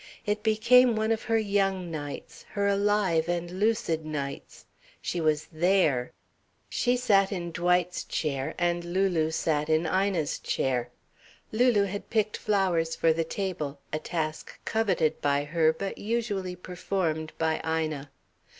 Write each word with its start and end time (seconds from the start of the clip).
It 0.25 0.41
became 0.41 0.95
one 0.95 1.11
of 1.11 1.21
her 1.25 1.37
young 1.37 1.91
nights, 1.91 2.43
her 2.53 2.65
alive 2.67 3.29
and 3.29 3.51
lucid 3.51 4.03
nights. 4.03 4.65
She 4.99 5.21
was 5.21 5.47
there. 5.51 6.11
She 6.69 6.97
sat 6.97 7.31
in 7.31 7.51
Dwight's 7.51 8.03
chair 8.03 8.55
and 8.57 8.83
Lulu 8.83 9.29
sat 9.29 9.69
in 9.69 9.85
Ina's 9.85 10.39
chair. 10.39 10.89
Lulu 11.51 11.83
had 11.83 12.09
picked 12.09 12.35
flowers 12.37 12.95
for 12.95 13.13
the 13.13 13.23
table 13.23 13.79
a 13.93 13.99
task 13.99 14.57
coveted 14.65 15.21
by 15.21 15.43
her 15.43 15.71
but 15.71 15.99
usually 15.99 16.55
performed 16.55 17.31
by 17.37 17.61
Ina. 17.63 18.09